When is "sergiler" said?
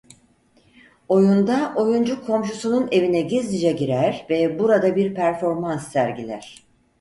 5.91-6.63